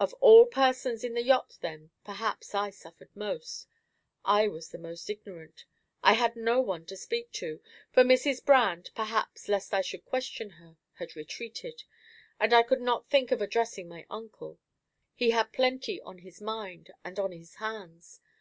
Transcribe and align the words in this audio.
Of 0.00 0.12
all 0.14 0.46
persons 0.46 1.04
in 1.04 1.14
the 1.14 1.22
yacht 1.22 1.58
then, 1.60 1.92
perhaps 2.02 2.52
I 2.52 2.70
suffered 2.70 3.14
most. 3.14 3.68
I 4.24 4.48
was 4.48 4.70
the 4.70 4.76
most 4.78 5.08
ignorant; 5.08 5.66
I 6.02 6.14
had 6.14 6.34
no 6.34 6.60
one 6.60 6.84
to 6.86 6.96
speak 6.96 7.30
to; 7.34 7.60
for 7.92 8.02
Mrs. 8.02 8.44
Brand, 8.44 8.90
perhaps 8.96 9.46
lest 9.48 9.72
I 9.72 9.80
should 9.82 10.04
question 10.04 10.50
her, 10.58 10.78
had 10.94 11.14
retreated, 11.14 11.84
and 12.40 12.52
I 12.52 12.64
could 12.64 12.80
not 12.80 13.08
think 13.08 13.30
of 13.30 13.40
addressing 13.40 13.88
my 13.88 14.04
uncle; 14.10 14.58
he 15.14 15.30
had 15.30 15.52
plenty 15.52 16.00
on 16.00 16.18
his 16.18 16.40
mind 16.40 16.90
and 17.04 17.20
on 17.20 17.30
his 17.30 17.54
hands. 17.54 18.18